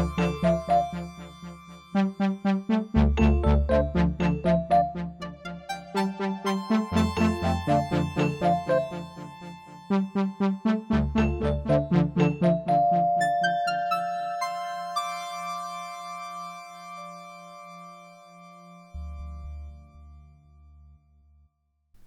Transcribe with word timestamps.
Thank 0.00 0.42
you. 0.42 0.49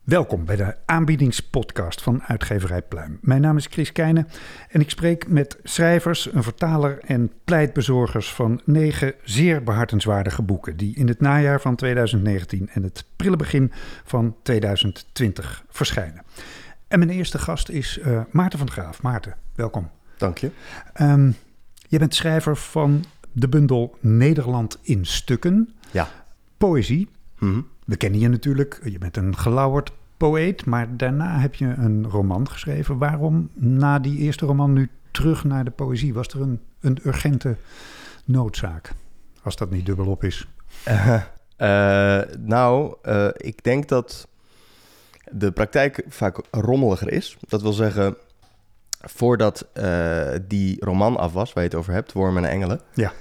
Welkom 0.04 0.46
bij 0.46 0.56
de 0.56 0.76
aanbiedingspodcast 0.86 2.02
van 2.02 2.24
uitgeverij 2.24 2.82
Pluim. 2.82 3.18
Mijn 3.22 3.42
naam 3.42 3.58
is 3.58 3.66
Chris 3.66 3.92
Keijnen 3.92 4.28
en 4.70 4.82
ik 4.82 4.90
spreek 4.90 5.28
met 5.28 5.58
schrijvers, 5.64 6.34
een 6.34 6.44
vertaler 6.44 7.00
en 7.00 7.32
pleitbezorgers 7.44 8.34
van 8.34 8.62
negen 8.66 9.14
zeer 9.24 9.64
behartenswaardige 9.64 10.42
boeken 10.42 10.78
die 10.78 10.96
in 10.96 11.08
het 11.08 11.20
najaar 11.20 11.62
van 11.62 11.76
2019 11.76 12.70
en 12.70 12.84
het 12.84 13.06
prille 13.16 13.36
begin 13.36 13.72
van 14.04 14.36
2020 14.42 15.64
verschijnen. 15.70 16.24
En 16.88 17.00
mijn 17.00 17.12
eerste 17.12 17.40
gast 17.40 17.70
is 17.70 18.00
uh, 18.06 18.22
Maarten 18.32 18.60
van 18.60 18.72
Graaf. 18.72 19.02
Maarten, 19.02 19.36
welkom. 19.56 19.90
Dank 20.18 20.38
je. 20.38 20.52
Um, 21.02 21.36
je 21.88 22.00
bent 22.00 22.16
schrijver 22.16 22.58
van 22.58 23.04
de 23.32 23.50
bundel 23.50 23.98
Nederland 24.00 24.80
in 24.82 25.06
stukken. 25.06 25.74
Ja. 25.92 26.08
Poëzie. 26.58 27.10
Mm 27.40 27.72
We 27.86 27.96
kennen 27.96 28.20
je 28.20 28.28
natuurlijk. 28.28 28.82
Je 28.84 28.98
bent 28.98 29.18
een 29.18 29.38
gelauwerd 29.38 29.92
poëet, 30.18 30.66
maar 30.66 30.98
daarna 30.98 31.40
heb 31.40 31.56
je 31.56 31.66
een 31.66 32.08
roman 32.10 32.50
geschreven. 32.50 32.98
Waarom 32.98 33.50
na 33.54 34.00
die 34.00 34.18
eerste 34.18 34.46
roman 34.46 34.74
nu 34.74 34.90
terug 35.12 35.44
naar 35.44 35.64
de 35.64 35.72
poëzie? 35.72 36.14
Was 36.14 36.28
er 36.28 36.42
een, 36.42 36.60
een 36.80 37.00
urgente 37.04 37.56
noodzaak, 38.26 38.94
als 39.42 39.56
dat 39.56 39.72
niet 39.72 39.86
dubbelop 39.86 40.24
is? 40.24 40.48
Uh, 40.88 41.08
uh, 41.58 42.22
nou, 42.40 42.96
uh, 43.04 43.28
ik 43.34 43.64
denk 43.64 43.88
dat 43.88 44.28
de 45.32 45.52
praktijk 45.52 46.04
vaak 46.08 46.40
rommeliger 46.52 47.12
is. 47.12 47.38
Dat 47.48 47.62
wil 47.62 47.74
zeggen, 47.74 48.16
voordat 49.00 49.68
die 50.48 50.86
roman 50.86 51.18
af 51.18 51.34
was, 51.34 51.54
waar 51.54 51.64
je 51.64 51.70
het 51.70 51.78
over 51.78 51.94
hebt, 51.94 52.12
Wormen 52.12 52.46
en 52.46 52.50
Engelen, 52.50 52.82
ja. 52.94 53.14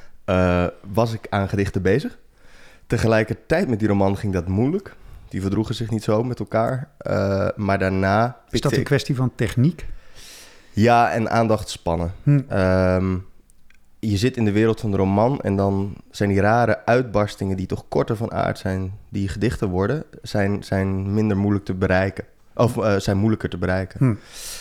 was 0.92 1.12
ik 1.12 1.27
aan 1.30 1.48
gedichten 1.48 1.83
bezig. 1.83 2.18
Tegelijkertijd 2.92 3.68
met 3.68 3.78
die 3.78 3.88
roman 3.88 4.16
ging 4.16 4.32
dat 4.32 4.48
moeilijk. 4.48 4.94
Die 5.28 5.40
verdroegen 5.40 5.74
zich 5.74 5.90
niet 5.90 6.02
zo 6.02 6.22
met 6.22 6.38
elkaar. 6.38 6.88
Uh, 7.06 7.48
maar 7.56 7.78
daarna. 7.78 8.36
Is 8.50 8.60
dat 8.60 8.72
een 8.72 8.78
ik... 8.78 8.84
kwestie 8.84 9.14
van 9.14 9.32
techniek? 9.34 9.86
Ja, 10.70 11.10
en 11.10 11.30
aandacht 11.30 11.68
spannen. 11.68 12.12
Hm. 12.22 12.40
Um, 12.52 13.26
je 13.98 14.16
zit 14.16 14.36
in 14.36 14.44
de 14.44 14.52
wereld 14.52 14.80
van 14.80 14.90
de 14.90 14.96
roman 14.96 15.40
en 15.40 15.56
dan 15.56 15.94
zijn 16.10 16.28
die 16.28 16.40
rare 16.40 16.86
uitbarstingen 16.86 17.56
die 17.56 17.66
toch 17.66 17.84
korter 17.88 18.16
van 18.16 18.32
aard 18.32 18.58
zijn, 18.58 18.98
die 19.08 19.28
gedichten 19.28 19.68
worden, 19.68 20.04
zijn, 20.22 20.64
zijn 20.64 21.14
minder 21.14 21.36
moeilijk 21.36 21.64
te 21.64 21.74
bereiken. 21.74 22.24
Of 22.54 22.77
uh, 22.77 22.96
zijn 22.96 23.16
moeilijker 23.16 23.48
te 23.48 23.58
bereiken. 23.58 23.98
Hm. 23.98 24.14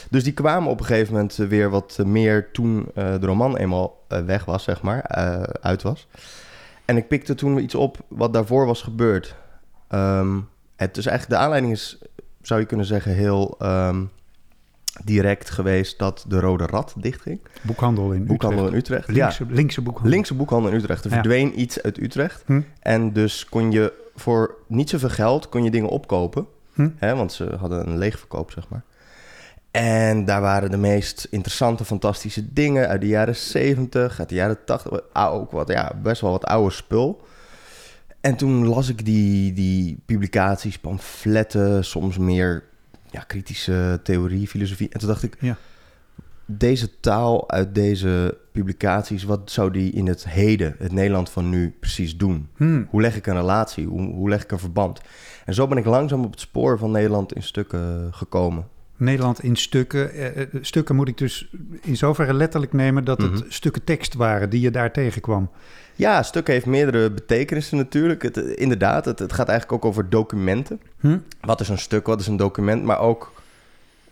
Dus 0.10 0.24
die 0.24 0.34
kwamen 0.34 0.70
op 0.70 0.80
een 0.80 0.86
gegeven 0.86 1.14
moment 1.14 1.36
weer 1.36 1.70
wat 1.70 2.00
meer 2.06 2.52
toen 2.52 2.78
uh, 2.78 2.94
de 2.94 3.26
roman 3.26 3.58
eenmaal 3.58 4.04
weg 4.08 4.46
was, 4.46 4.64
zeg 4.64 4.82
maar, 4.82 5.08
uit 5.62 5.82
was. 5.82 6.08
En 6.86 6.98
ik 6.98 7.08
pikte 7.08 7.36
toen 7.36 7.64
iets 7.64 7.76
op 7.76 7.98
wat 8.08 8.34
daarvoor 8.34 8.66
was 8.66 8.82
gebeurd. 8.82 9.36
Um, 9.90 10.48
het 10.76 10.98
is 10.98 11.06
eigenlijk, 11.06 11.38
de 11.40 11.44
aanleiding 11.46 11.74
is, 11.74 12.02
zou 12.42 12.60
je 12.60 12.66
kunnen 12.66 12.86
zeggen, 12.86 13.12
heel 13.14 13.58
um, 13.62 14.10
direct 15.04 15.50
geweest 15.50 16.00
dat 16.00 16.26
de 16.28 16.40
Rode 16.40 16.66
Rat 16.66 16.94
dichtging. 16.98 17.40
Boekhandel 17.62 18.12
in 18.12 18.26
boekhandel 18.26 18.74
Utrecht. 18.74 18.74
in 18.74 18.78
Utrecht. 18.80 19.08
Linkse, 19.08 19.46
ja. 19.48 19.56
linkse 19.56 19.82
boekhandel. 19.82 20.12
Linkse 20.14 20.34
boekhandel 20.34 20.72
in 20.72 20.78
Utrecht. 20.78 21.04
Er 21.04 21.10
Ja. 21.10 21.16
verdween 21.16 21.60
iets 21.60 21.82
uit 21.82 21.98
Utrecht. 21.98 22.44
Hm. 22.46 22.62
En 22.80 23.14
dus 23.14 23.46
kon 23.46 23.72
je 23.72 23.94
voor 24.16 24.56
niet 24.68 24.90
zoveel 24.90 25.10
geld 25.10 25.50
kon 25.50 25.64
je 25.64 25.72
dingen 25.72 25.90
opkopen. 25.90 26.46
Hm. 26.74 26.90
Hè, 26.96 27.16
want 27.16 27.34
ze 27.34 27.56
hadden 27.60 27.88
een 27.88 27.98
leegverkoop, 27.98 28.52
zeg 28.52 28.70
maar. 28.70 28.84
En 29.72 30.26
daar 30.26 30.42
waren 30.42 30.72
de 30.72 30.78
meest 30.78 31.28
interessante, 31.30 31.86
fantastische 31.86 32.54
dingen 32.54 32.88
uit 32.88 33.02
de 33.02 33.08
jaren 33.08 33.36
70, 33.36 34.20
uit 34.20 34.30
de 34.30 34.36
jaren 34.36 34.58
80. 34.66 35.00
Ook 35.14 35.52
wat, 35.52 35.68
ja, 35.68 35.92
best 36.04 36.22
wel 36.22 36.32
wat 36.32 36.46
oude 36.46 36.74
spul. 36.74 37.22
En 38.22 38.36
toen 38.36 38.68
las 38.68 38.90
ik 38.90 39.06
die, 39.06 39.54
die 39.54 40.00
publicaties, 40.06 40.80
pamfletten, 40.80 41.86
soms 41.86 42.18
meer 42.18 42.64
ja, 43.12 43.20
kritische 43.20 44.00
theorie, 44.04 44.48
filosofie. 44.48 44.90
En 44.90 45.00
toen 45.00 45.08
dacht 45.08 45.24
ik, 45.24 45.38
Ja. 45.40 45.58
deze 46.46 47.00
taal 47.00 47.50
uit 47.52 47.76
deze 47.76 48.38
publicaties, 48.52 49.24
wat 49.24 49.52
zou 49.52 49.72
die 49.72 49.92
in 49.92 50.08
het 50.08 50.30
heden, 50.30 50.76
het 50.80 50.92
Nederland 50.92 51.30
van 51.30 51.50
nu, 51.50 51.76
precies 51.80 52.18
doen? 52.18 52.50
Hm. 52.56 52.84
Hoe 52.90 53.02
leg 53.02 53.16
ik 53.16 53.28
een 53.28 53.36
relatie? 53.36 53.86
Hoe, 53.88 54.02
hoe 54.02 54.30
leg 54.30 54.44
ik 54.44 54.52
een 54.52 54.60
verband? 54.60 55.02
En 55.46 55.54
zo 55.54 55.68
ben 55.68 55.78
ik 55.78 55.86
langzaam 55.86 56.24
op 56.24 56.32
het 56.32 56.40
spoor 56.40 56.78
van 56.78 56.92
Nederland 56.92 57.34
in 57.34 57.44
stukken 57.44 58.14
gekomen. 58.14 58.68
Nederland 59.02 59.44
in 59.44 59.56
stukken. 59.56 60.12
Eh, 60.14 60.42
eh, 60.42 60.48
stukken 60.62 60.96
moet 60.96 61.08
ik 61.08 61.18
dus 61.18 61.50
in 61.82 61.98
zoverre 61.98 62.34
letterlijk 62.34 62.74
nemen 62.74 63.04
dat 63.04 63.22
het 63.22 63.32
Mhm. 63.32 63.42
stukken 63.48 63.84
tekst 63.84 64.14
waren 64.14 64.50
die 64.50 64.62
je 64.62 64.72
daar 64.72 64.92
tegenkwam. 64.92 65.50
Ja, 65.96 66.24
stuk 66.24 66.48
heeft 66.48 66.66
meerdere 66.66 67.12
betekenissen 67.12 67.78
natuurlijk. 67.78 68.22
Het, 68.22 68.38
eh, 68.38 68.52
inderdaad, 68.56 69.06
het, 69.06 69.20
het 69.20 69.34
gaat 69.34 69.48
eigenlijk 69.50 69.84
ook 69.84 69.90
over 69.92 70.10
documenten. 70.10 70.82
Hm? 71.00 71.18
Wat 71.42 71.60
is 71.62 71.70
een 71.70 71.78
stuk, 71.78 72.06
wat 72.06 72.20
is 72.20 72.28
een 72.28 72.38
document, 72.38 72.84
maar 72.84 73.00
ook 73.00 73.32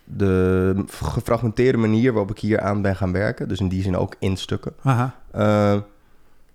de 0.03 0.83
gefragmenteerde 0.87 1.77
manier 1.77 2.11
waarop 2.11 2.31
ik 2.31 2.39
hier 2.39 2.59
aan 2.61 2.81
ben 2.81 2.95
gaan 2.95 3.11
werken. 3.11 3.47
Dus 3.47 3.59
in 3.59 3.67
die 3.69 3.81
zin 3.81 3.97
ook 3.97 4.15
in 4.19 4.37
stukken. 4.37 4.73
Aha. 4.83 5.15
Uh, 5.35 5.81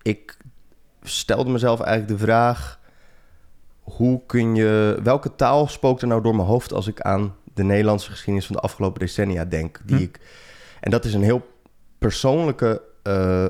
ik 0.03 0.37
stelde 1.03 1.51
mezelf 1.51 1.81
eigenlijk 1.81 2.19
de 2.19 2.25
vraag: 2.25 2.79
hoe 3.81 4.21
kun 4.27 4.55
je, 4.55 4.99
welke 5.03 5.37
taal 5.37 5.67
spookt 5.67 6.03
er 6.03 6.09
nou 6.09 6.23
door 6.23 6.35
mijn 6.37 6.49
hoofd 6.49 6.73
als 6.73 6.87
ik 6.87 7.01
aan 7.01 7.35
de 7.55 7.65
Nederlandse 7.65 8.11
geschiedenis 8.11 8.47
van 8.47 8.57
de 8.57 8.63
afgelopen 8.63 9.01
decennia 9.01 9.45
denk? 9.45 9.81
Die 9.85 9.97
Hm. 9.97 10.03
ik, 10.03 10.21
en 10.81 10.91
dat 10.91 11.05
is 11.05 11.15
een 11.15 11.23
heel 11.23 11.47
persoonlijke 11.99 12.83
uh, 13.07 13.45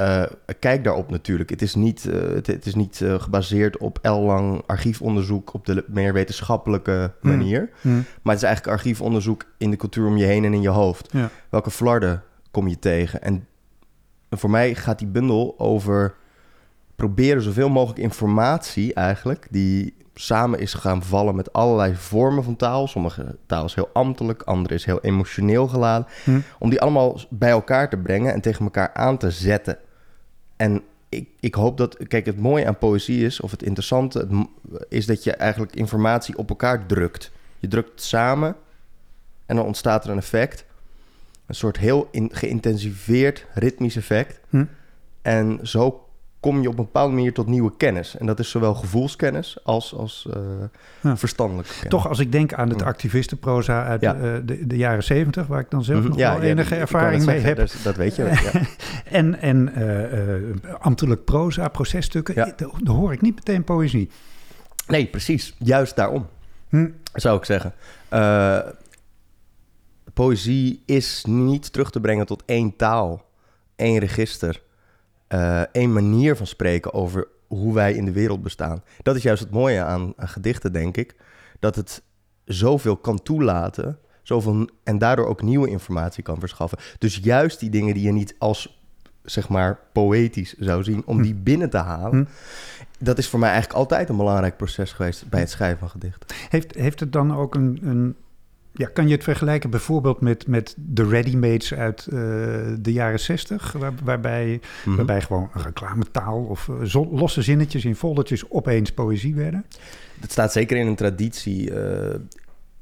uh, 0.00 0.24
kijk 0.58 0.84
daarop 0.84 1.10
natuurlijk. 1.10 1.50
Het 1.50 1.62
is 1.62 1.74
niet, 1.74 2.04
uh, 2.04 2.14
het, 2.14 2.46
het, 2.46 2.66
is 2.66 2.74
niet 2.74 3.04
gebaseerd 3.18 3.76
op 3.76 3.98
ellang 4.02 4.62
archiefonderzoek 4.66 5.54
op 5.54 5.66
de 5.66 5.84
meer 5.86 6.12
wetenschappelijke 6.12 7.12
Hm. 7.20 7.28
manier. 7.28 7.70
Hm. 7.80 7.88
Maar 8.22 8.34
het 8.34 8.42
is 8.42 8.48
eigenlijk 8.48 8.76
archiefonderzoek 8.76 9.44
in 9.58 9.70
de 9.70 9.76
cultuur 9.76 10.06
om 10.06 10.16
je 10.16 10.24
heen 10.24 10.44
en 10.44 10.54
in 10.54 10.62
je 10.62 10.68
hoofd. 10.68 11.12
Ja. 11.12 11.30
Welke 11.48 11.70
flarden 11.70 12.22
kom 12.50 12.68
je 12.68 12.78
tegen? 12.78 13.22
En 13.22 13.46
voor 14.30 14.50
mij 14.50 14.74
gaat 14.74 14.98
die 14.98 15.08
bundel 15.08 15.54
over 15.58 16.14
proberen 16.96 17.42
zoveel 17.42 17.68
mogelijk 17.68 18.00
informatie 18.00 18.94
eigenlijk... 18.94 19.46
die 19.50 19.94
samen 20.14 20.58
is 20.58 20.74
gaan 20.74 21.02
vallen 21.02 21.34
met 21.34 21.52
allerlei 21.52 21.94
vormen 21.94 22.44
van 22.44 22.56
taal. 22.56 22.88
Sommige 22.88 23.36
taal 23.46 23.64
is 23.64 23.74
heel 23.74 23.90
ambtelijk, 23.92 24.42
andere 24.42 24.74
is 24.74 24.84
heel 24.84 25.00
emotioneel 25.00 25.68
geladen. 25.68 26.06
Hm. 26.24 26.40
Om 26.58 26.70
die 26.70 26.80
allemaal 26.80 27.20
bij 27.28 27.50
elkaar 27.50 27.90
te 27.90 27.96
brengen 27.96 28.32
en 28.32 28.40
tegen 28.40 28.64
elkaar 28.64 28.90
aan 28.94 29.18
te 29.18 29.30
zetten. 29.30 29.78
En 30.56 30.82
ik, 31.08 31.28
ik 31.40 31.54
hoop 31.54 31.76
dat... 31.76 31.96
Kijk, 32.08 32.26
het 32.26 32.40
mooie 32.40 32.66
aan 32.66 32.78
poëzie 32.78 33.24
is, 33.24 33.40
of 33.40 33.50
het 33.50 33.62
interessante... 33.62 34.18
Het, 34.18 34.46
is 34.88 35.06
dat 35.06 35.24
je 35.24 35.32
eigenlijk 35.32 35.74
informatie 35.74 36.38
op 36.38 36.48
elkaar 36.48 36.86
drukt. 36.86 37.32
Je 37.58 37.68
drukt 37.68 37.90
het 37.90 38.02
samen 38.02 38.56
en 39.46 39.56
dan 39.56 39.64
ontstaat 39.64 40.04
er 40.04 40.10
een 40.10 40.18
effect. 40.18 40.64
Een 41.46 41.54
soort 41.54 41.78
heel 41.78 42.08
in, 42.10 42.30
geïntensiveerd 42.32 43.46
ritmisch 43.54 43.96
effect. 43.96 44.40
Hm. 44.48 44.64
En 45.22 45.58
zo 45.62 46.06
kom 46.42 46.62
je 46.62 46.68
op 46.68 46.78
een 46.78 46.84
bepaalde 46.84 47.14
manier 47.14 47.32
tot 47.34 47.46
nieuwe 47.46 47.72
kennis. 47.76 48.16
En 48.16 48.26
dat 48.26 48.38
is 48.38 48.50
zowel 48.50 48.74
gevoelskennis 48.74 49.58
als, 49.64 49.94
als 49.94 50.26
uh, 50.36 50.42
Ja. 51.00 51.16
verstandelijke 51.16 51.72
kennis. 51.72 51.90
Toch, 51.90 52.08
als 52.08 52.18
ik 52.18 52.32
denk 52.32 52.52
aan 52.54 52.68
het 52.68 52.80
Ja. 52.80 52.86
activistenproza 52.86 53.84
uit 53.84 54.00
Ja. 54.00 54.12
de, 54.12 54.42
de, 54.44 54.66
de 54.66 54.76
jaren 54.76 55.04
zeventig, 55.04 55.46
waar 55.46 55.60
ik 55.60 55.70
dan 55.70 55.84
zelf 55.84 55.98
Mhm. 56.00 56.08
nog 56.08 56.18
Ja, 56.18 56.32
wel 56.38 56.42
enige 56.42 56.74
ervaring 56.74 57.24
mee 57.24 57.40
heb. 57.40 57.66
Dat, 57.82 57.96
weet 57.96 58.16
je. 58.16 58.22
Ja. 58.24 58.60
En, 59.18 59.40
en 59.40 59.74
eh, 59.74 60.36
eh, 60.36 60.42
ambtelijk 60.78 61.24
proza, 61.24 61.68
processtukken, 61.68 62.34
daar 62.34 62.54
daar 62.56 62.94
hoor 62.94 63.12
ik 63.12 63.20
niet 63.20 63.34
meteen 63.34 63.64
poëzie. 63.64 64.10
Nee, 64.86 65.06
precies. 65.06 65.54
Juist 65.58 65.96
daarom, 65.96 66.26
Hm. 66.68 66.88
zou 67.14 67.38
ik 67.38 67.44
zeggen. 67.44 67.72
Uh, 68.12 68.58
poëzie 70.14 70.82
is 70.86 71.24
niet 71.28 71.72
terug 71.72 71.90
te 71.90 72.00
brengen 72.00 72.26
tot 72.26 72.42
één 72.46 72.76
taal, 72.76 73.24
één 73.76 73.98
register, 73.98 74.62
uh, 75.32 75.60
één 75.60 75.92
manier 75.92 76.36
van 76.36 76.46
spreken 76.46 76.92
over 76.92 77.28
hoe 77.46 77.74
wij 77.74 77.94
in 77.94 78.04
de 78.04 78.12
wereld 78.12 78.42
bestaan. 78.42 78.82
Dat 79.02 79.16
is 79.16 79.22
juist 79.22 79.42
het 79.42 79.50
mooie 79.50 79.82
aan, 79.82 80.12
aan 80.16 80.28
gedichten, 80.28 80.72
denk 80.72 80.96
ik. 80.96 81.16
Dat 81.58 81.76
het 81.76 82.02
zoveel 82.44 82.96
kan 82.96 83.22
toelaten 83.22 83.98
zoveel, 84.22 84.68
en 84.84 84.98
daardoor 84.98 85.26
ook 85.26 85.42
nieuwe 85.42 85.68
informatie 85.68 86.22
kan 86.22 86.38
verschaffen. 86.38 86.78
Dus 86.98 87.20
juist 87.22 87.60
die 87.60 87.70
dingen 87.70 87.94
die 87.94 88.02
je 88.02 88.12
niet 88.12 88.34
als 88.38 88.80
zeg 89.22 89.48
maar 89.48 89.78
poëtisch 89.92 90.54
zou 90.58 90.82
zien, 90.82 91.02
om 91.06 91.16
Hm. 91.16 91.22
die 91.22 91.34
binnen 91.34 91.70
te 91.70 91.76
halen. 91.76 92.10
Hm. 92.10 92.24
Dat 93.04 93.18
is 93.18 93.28
voor 93.28 93.38
mij 93.38 93.50
eigenlijk 93.50 93.78
altijd 93.78 94.08
een 94.08 94.16
belangrijk 94.16 94.56
proces 94.56 94.92
geweest 94.92 95.28
bij 95.28 95.40
het 95.40 95.50
schrijven 95.50 95.78
van 95.78 95.90
gedichten. 95.90 96.36
Heeft, 96.48 96.74
heeft 96.74 97.00
het 97.00 97.12
dan 97.12 97.34
ook 97.36 97.54
een, 97.54 97.78
een 97.82 98.16
Ja, 98.74 98.88
kan 98.92 99.08
je 99.08 99.14
het 99.14 99.22
vergelijken 99.22 99.70
bijvoorbeeld 99.70 100.20
met, 100.20 100.46
met 100.46 100.74
de 100.78 101.08
ready-mades 101.08 101.74
uit 101.74 102.06
uh, 102.06 102.18
de 102.78 102.92
jaren 102.92 103.20
zestig, 103.20 103.72
waar, 103.72 103.92
waarbij, 104.04 104.60
Mhm. 104.84 104.96
waarbij 104.96 105.20
gewoon 105.20 105.50
een 105.54 105.62
reclametaal 105.62 106.44
of 106.44 106.68
uh, 106.68 106.82
zo, 106.82 107.08
losse 107.12 107.42
zinnetjes 107.42 107.84
in 107.84 107.96
foldertjes 107.96 108.50
opeens 108.50 108.92
poëzie 108.92 109.34
werden? 109.34 109.64
Dat 110.20 110.30
staat 110.30 110.52
zeker 110.52 110.76
in 110.76 110.86
een 110.86 110.96
traditie. 110.96 111.70
Uh, 111.70 111.76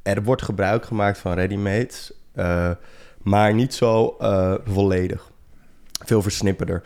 er 0.02 0.22
wordt 0.22 0.42
gebruik 0.42 0.84
gemaakt 0.84 1.18
van 1.18 1.32
ready-mades, 1.34 2.12
uh, 2.36 2.70
maar 3.22 3.54
niet 3.54 3.74
zo 3.74 4.16
volledig. 4.64 5.30
Veel 6.04 6.22
versnipperder. 6.22 6.82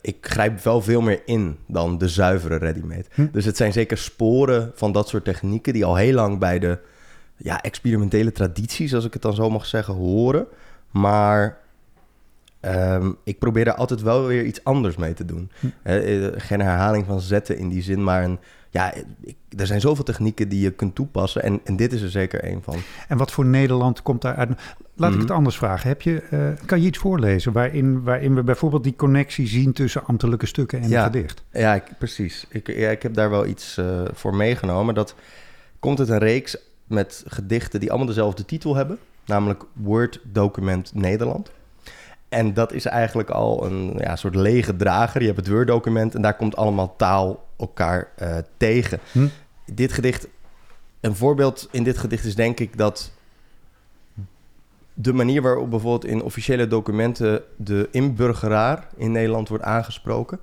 Ik 0.00 0.16
grijp 0.20 0.60
wel 0.62 0.82
veel 0.82 1.00
meer 1.00 1.22
in 1.24 1.56
dan 1.66 1.98
de 1.98 2.08
zuivere 2.08 2.56
ready-made. 2.56 3.04
Hm. 3.12 3.26
Dus 3.32 3.44
het 3.44 3.56
zijn 3.56 3.72
zeker 3.72 3.98
sporen 3.98 4.72
van 4.74 4.92
dat 4.92 5.08
soort 5.08 5.24
technieken 5.24 5.72
die 5.72 5.84
al 5.84 5.96
heel 5.96 6.14
lang 6.14 6.38
bij 6.38 6.58
de 6.58 6.78
ja, 7.42 7.62
experimentele 7.62 8.32
tradities, 8.32 8.94
als 8.94 9.04
ik 9.04 9.12
het 9.12 9.22
dan 9.22 9.34
zo 9.34 9.50
mag 9.50 9.66
zeggen, 9.66 9.94
horen. 9.94 10.46
Maar 10.90 11.58
um, 12.60 13.16
ik 13.24 13.38
probeer 13.38 13.64
daar 13.64 13.74
altijd 13.74 14.02
wel 14.02 14.26
weer 14.26 14.44
iets 14.44 14.64
anders 14.64 14.96
mee 14.96 15.14
te 15.14 15.24
doen. 15.24 15.50
Hm. 15.60 15.66
Uh, 15.84 16.28
geen 16.36 16.60
herhaling 16.60 17.06
van 17.06 17.20
zetten 17.20 17.58
in 17.58 17.68
die 17.68 17.82
zin, 17.82 18.04
maar 18.04 18.24
een, 18.24 18.38
ja, 18.70 18.94
ik, 19.20 19.36
er 19.56 19.66
zijn 19.66 19.80
zoveel 19.80 20.04
technieken 20.04 20.48
die 20.48 20.60
je 20.60 20.70
kunt 20.70 20.94
toepassen. 20.94 21.42
En, 21.42 21.60
en 21.64 21.76
dit 21.76 21.92
is 21.92 22.02
er 22.02 22.10
zeker 22.10 22.40
één 22.40 22.62
van. 22.62 22.76
En 23.08 23.16
wat 23.16 23.32
voor 23.32 23.46
Nederland 23.46 24.02
komt 24.02 24.22
daar 24.22 24.34
uit? 24.34 24.50
Laat 24.94 25.14
ik 25.14 25.20
het 25.20 25.30
anders 25.30 25.56
vragen. 25.56 25.88
Heb 25.88 26.02
je, 26.02 26.22
uh, 26.30 26.66
kan 26.66 26.80
je 26.80 26.86
iets 26.86 26.98
voorlezen 26.98 27.52
waarin, 27.52 28.02
waarin 28.02 28.34
we 28.34 28.42
bijvoorbeeld 28.42 28.84
die 28.84 28.96
connectie 28.96 29.46
zien 29.46 29.72
tussen 29.72 30.04
ambtelijke 30.04 30.46
stukken 30.46 30.80
en 30.80 30.88
ja, 30.88 31.04
gedicht? 31.04 31.44
Ja, 31.52 31.74
ik, 31.74 31.84
precies. 31.98 32.46
Ik, 32.48 32.66
ja, 32.66 32.90
ik 32.90 33.02
heb 33.02 33.14
daar 33.14 33.30
wel 33.30 33.46
iets 33.46 33.76
uh, 33.78 34.02
voor 34.12 34.36
meegenomen. 34.36 34.94
Dat 34.94 35.14
komt 35.78 35.98
uit 35.98 36.08
een 36.08 36.18
reeks 36.18 36.56
met 36.90 37.24
gedichten 37.26 37.80
die 37.80 37.88
allemaal 37.88 38.06
dezelfde 38.06 38.44
titel 38.44 38.74
hebben. 38.74 38.98
Namelijk 39.26 39.64
Word 39.72 40.20
Document 40.24 40.94
Nederland. 40.94 41.50
En 42.28 42.54
dat 42.54 42.72
is 42.72 42.84
eigenlijk 42.84 43.30
al 43.30 43.66
een 43.66 43.94
ja, 43.98 44.16
soort 44.16 44.34
lege 44.34 44.76
drager. 44.76 45.20
Je 45.20 45.26
hebt 45.26 45.38
het 45.38 45.48
Word-document 45.48 46.14
en 46.14 46.22
daar 46.22 46.36
komt 46.36 46.56
allemaal 46.56 46.96
taal 46.96 47.46
elkaar 47.58 48.08
uh, 48.22 48.36
tegen. 48.56 48.98
Hm? 49.12 49.26
Dit 49.72 49.92
gedicht, 49.92 50.28
een 51.00 51.14
voorbeeld 51.14 51.68
in 51.70 51.82
dit 51.82 51.98
gedicht 51.98 52.24
is 52.24 52.34
denk 52.34 52.60
ik 52.60 52.78
dat 52.78 53.12
de 54.94 55.12
manier 55.12 55.42
waarop 55.42 55.70
bijvoorbeeld 55.70 56.12
in 56.12 56.22
officiële 56.22 56.66
documenten 56.66 57.42
de 57.56 57.88
inburgeraar 57.90 58.88
in 58.96 59.12
Nederland 59.12 59.48
wordt 59.48 59.64
aangesproken, 59.64 60.40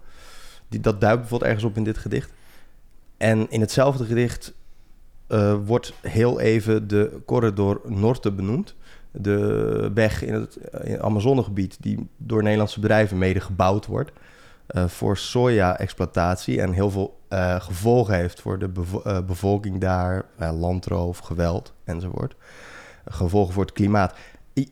die, 0.67 0.79
dat 0.79 1.01
duikt 1.01 1.19
bijvoorbeeld 1.19 1.49
ergens 1.51 1.71
op 1.71 1.77
in 1.77 1.83
dit 1.83 1.97
gedicht. 1.97 2.31
En 3.17 3.49
in 3.49 3.61
hetzelfde 3.61 4.05
gedicht 4.05 4.53
uh, 5.29 5.55
wordt 5.65 5.93
heel 6.01 6.39
even 6.39 6.87
de 6.87 7.19
corridor 7.25 7.81
Norte 7.85 8.31
benoemd 8.31 8.75
de 9.11 9.91
weg 9.93 10.23
in 10.23 10.33
het, 10.33 10.57
in 10.83 10.91
het 10.91 11.01
Amazonegebied, 11.01 11.77
die 11.79 12.07
door 12.17 12.43
Nederlandse 12.43 12.79
bedrijven 12.79 13.17
mede 13.17 13.39
gebouwd 13.39 13.85
wordt 13.85 14.11
uh, 14.67 14.87
voor 14.87 15.17
soja-exploitatie 15.17 16.61
en 16.61 16.71
heel 16.71 16.91
veel 16.91 17.19
gevolgen 17.59 18.15
heeft 18.15 18.41
voor 18.41 18.59
de 18.59 18.67
bevo 18.67 19.23
bevolking 19.23 19.81
daar, 19.81 20.25
landroof, 20.37 21.17
geweld 21.17 21.73
enzovoort. 21.83 22.35
Gevolgen 23.05 23.53
voor 23.53 23.63
het 23.63 23.73
klimaat. 23.73 24.13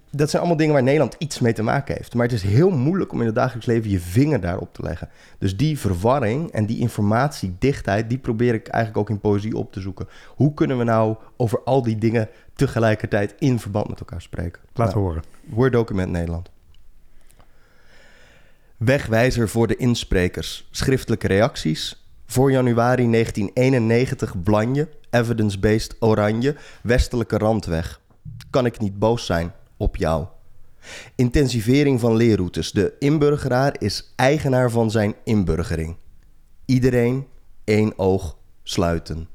Dat 0.09 0.29
zijn 0.29 0.41
allemaal 0.41 0.59
dingen 0.59 0.73
waar 0.73 0.83
Nederland 0.83 1.15
iets 1.17 1.39
mee 1.39 1.53
te 1.53 1.63
maken 1.63 1.95
heeft. 1.95 2.13
Maar 2.13 2.25
het 2.25 2.35
is 2.35 2.43
heel 2.43 2.69
moeilijk 2.69 3.11
om 3.11 3.19
in 3.19 3.25
het 3.25 3.35
dagelijks 3.35 3.65
leven 3.65 3.89
je 3.89 3.99
vinger 3.99 4.41
daarop 4.41 4.73
te 4.73 4.81
leggen. 4.81 5.09
Dus 5.39 5.57
die 5.57 5.79
verwarring 5.79 6.51
en 6.51 6.65
die 6.65 6.79
informatiedichtheid, 6.79 8.09
die 8.09 8.17
probeer 8.17 8.53
ik 8.53 8.67
eigenlijk 8.67 8.97
ook 8.97 9.15
in 9.15 9.21
poëzie 9.21 9.55
op 9.55 9.71
te 9.71 9.79
zoeken. 9.79 10.07
Hoe 10.27 10.53
kunnen 10.53 10.77
we 10.77 10.83
nou 10.83 11.15
over 11.37 11.63
al 11.63 11.81
die 11.81 11.97
dingen 11.97 12.29
tegelijkertijd 12.55 13.35
in 13.39 13.59
verband 13.59 13.87
met 13.87 13.99
elkaar 13.99 14.21
spreken? 14.21 14.61
Laat 14.73 14.93
nou, 14.93 14.99
horen. 15.05 15.23
Word 15.43 15.71
document 15.71 16.11
Nederland. 16.11 16.49
Wegwijzer 18.77 19.49
voor 19.49 19.67
de 19.67 19.75
insprekers. 19.75 20.67
Schriftelijke 20.71 21.27
reacties. 21.27 22.05
Voor 22.25 22.51
januari 22.51 23.11
1991 23.11 24.43
Blanje, 24.43 24.89
evidence-based 25.09 25.95
oranje, 25.99 26.55
westelijke 26.83 27.37
randweg. 27.37 28.01
Kan 28.49 28.65
ik 28.65 28.79
niet 28.79 28.99
boos 28.99 29.25
zijn 29.25 29.53
op 29.77 29.95
jou? 29.95 30.25
Intensivering 31.15 31.99
van 31.99 32.15
leerroutes. 32.15 32.71
De 32.71 32.93
inburgeraar 32.99 33.75
is 33.79 34.13
eigenaar 34.15 34.71
van 34.71 34.91
zijn 34.91 35.15
inburgering. 35.23 35.95
Iedereen 36.65 37.27
één 37.63 37.99
oog 37.99 38.37
sluiten. 38.63 39.27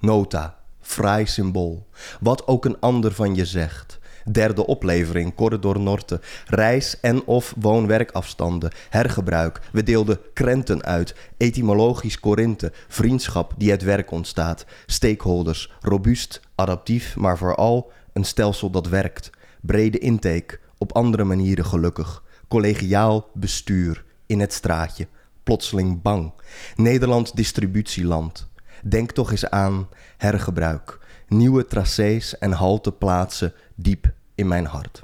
Nota, 0.00 0.58
fraai 0.80 1.26
symbool. 1.26 1.86
Wat 2.20 2.46
ook 2.46 2.64
een 2.64 2.80
ander 2.80 3.12
van 3.12 3.34
je 3.34 3.44
zegt. 3.44 3.98
Derde 4.30 4.66
oplevering, 4.66 5.34
Corridor 5.34 5.80
Norte. 5.80 6.20
Reis- 6.46 7.00
en 7.00 7.24
of 7.24 7.54
woon-werkafstanden. 7.60 8.70
Hergebruik. 8.90 9.60
We 9.72 9.82
deelden 9.82 10.18
krenten 10.34 10.82
uit. 10.82 11.14
Etymologisch 11.36 12.20
Korinthe. 12.20 12.72
Vriendschap 12.88 13.52
die 13.56 13.70
uit 13.70 13.82
werk 13.82 14.10
ontstaat. 14.10 14.66
Stakeholders. 14.86 15.72
Robuust, 15.80 16.40
adaptief, 16.54 17.16
maar 17.16 17.38
vooral 17.38 17.92
een 18.12 18.24
stelsel 18.24 18.70
dat 18.70 18.88
werkt. 18.88 19.30
Brede 19.66 19.98
intake. 19.98 20.58
Op 20.78 20.92
andere 20.92 21.24
manieren 21.24 21.64
gelukkig. 21.64 22.22
Collegiaal 22.48 23.30
bestuur. 23.34 24.04
In 24.26 24.40
het 24.40 24.52
straatje. 24.52 25.06
Plotseling 25.42 26.02
bang. 26.02 26.32
Nederland 26.76 27.36
distributieland. 27.36 28.48
Denk 28.82 29.12
toch 29.12 29.30
eens 29.30 29.50
aan 29.50 29.88
hergebruik. 30.16 30.98
Nieuwe 31.28 31.66
tracés 31.66 32.38
en 32.38 32.52
halteplaatsen 32.52 33.52
diep 33.74 34.12
in 34.34 34.48
mijn 34.48 34.66
hart. 34.66 35.02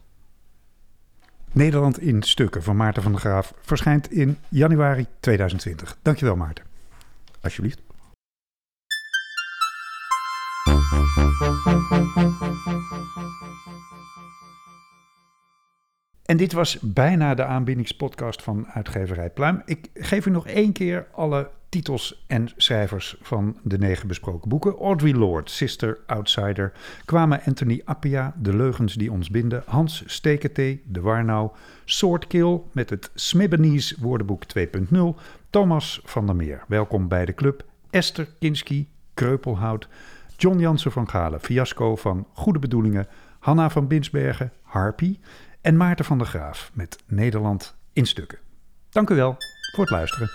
Nederland 1.53 2.01
in 2.01 2.23
stukken 2.23 2.63
van 2.63 2.77
Maarten 2.77 3.03
van 3.03 3.13
der 3.13 3.21
Graaf 3.21 3.55
verschijnt 3.61 4.11
in 4.13 4.39
januari 4.49 5.07
2020. 5.21 5.99
Dankjewel 6.03 6.37
Maarten. 6.37 6.65
Alsjeblieft. 7.41 7.81
En 16.31 16.37
dit 16.37 16.53
was 16.53 16.79
bijna 16.81 17.35
de 17.35 17.45
aanbiedingspodcast 17.45 18.43
van 18.43 18.67
uitgeverij 18.67 19.31
Pluim. 19.31 19.63
Ik 19.65 19.91
geef 19.95 20.27
u 20.27 20.31
nog 20.31 20.47
één 20.47 20.73
keer 20.73 21.07
alle 21.13 21.51
titels 21.69 22.25
en 22.27 22.49
schrijvers 22.57 23.17
van 23.23 23.57
de 23.63 23.79
negen 23.79 24.09
besproken 24.09 24.49
boeken. 24.49 24.77
Audrey 24.77 25.13
Lorde, 25.13 25.51
Sister 25.51 25.99
Outsider, 26.07 26.73
Kwame 27.05 27.41
Anthony 27.45 27.83
Appia, 27.85 28.35
De 28.37 28.57
Leugens 28.57 28.95
die 28.95 29.13
ons 29.13 29.31
binden, 29.31 29.63
Hans 29.67 30.03
Steketee, 30.07 30.83
De 30.87 31.01
Warnau, 31.01 31.51
Swordkill 31.85 32.61
met 32.73 32.91
het 32.91 33.11
Smibbenese 33.15 33.97
woordenboek 34.01 34.43
2.0, 34.59 34.99
Thomas 35.51 36.01
van 36.05 36.27
der 36.27 36.37
Meer, 36.37 36.65
welkom 36.69 37.09
bij 37.09 37.25
de 37.25 37.35
club, 37.35 37.65
Esther 37.91 38.29
Kinski, 38.39 38.89
Kreupelhout, 39.15 39.89
John 40.37 40.59
Jansen 40.59 40.93
van 40.93 41.09
Galen, 41.09 41.41
Fiasco 41.41 41.97
van 41.97 42.27
Goede 42.33 42.59
Bedoelingen, 42.59 43.07
Hanna 43.39 43.71
van 43.71 43.87
Binsbergen, 43.87 44.53
Harpy 44.63 45.19
en 45.61 45.77
Maarten 45.77 46.05
van 46.05 46.19
der 46.19 46.27
Graaf 46.27 46.71
met 46.75 46.99
Nederland 47.07 47.75
in 47.93 48.07
stukken. 48.07 48.39
Dank 48.91 49.11
u 49.11 49.15
wel 49.15 49.37
voor 49.73 49.85
het 49.85 49.91
luisteren. 49.91 50.31